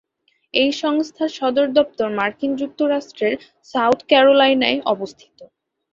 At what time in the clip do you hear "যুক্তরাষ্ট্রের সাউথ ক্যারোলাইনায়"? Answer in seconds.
2.55-4.79